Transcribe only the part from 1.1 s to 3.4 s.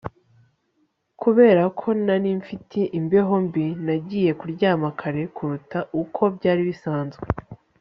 kubera ko nari mfite imbeho